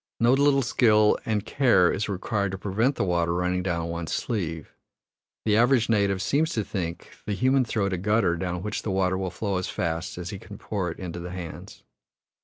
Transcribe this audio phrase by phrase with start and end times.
[0.19, 4.73] No little skill and care is required to prevent the water running down one's sleeve:
[5.45, 9.15] the average native seems to think the human throat a gutter down which the water
[9.15, 11.83] will flow as fast as he can pour it into the hands.